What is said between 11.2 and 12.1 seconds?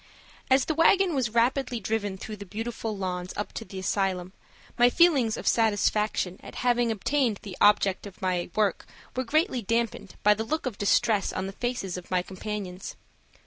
on the faces of